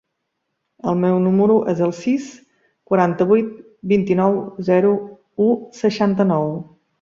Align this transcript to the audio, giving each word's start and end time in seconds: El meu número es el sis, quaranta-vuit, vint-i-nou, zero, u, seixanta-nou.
El 0.91 0.95
meu 1.01 1.17
número 1.25 1.57
es 1.73 1.83
el 1.87 1.93
sis, 1.97 2.29
quaranta-vuit, 2.93 3.51
vint-i-nou, 3.93 4.39
zero, 4.71 4.95
u, 5.51 5.53
seixanta-nou. 5.83 6.51